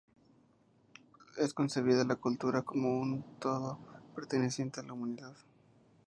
Es 1.37 1.53
concebida 1.53 2.03
la 2.05 2.15
cultura 2.15 2.63
como 2.63 2.99
un 2.99 3.23
todo 3.39 3.77
perteneciente 4.15 4.79
a 4.79 4.83
la 4.83 4.93
humanidad. 4.93 5.35